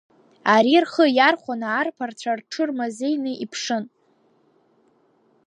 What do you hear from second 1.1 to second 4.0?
иархәаны, арԥарцәа рҽырмазеины иԥшын.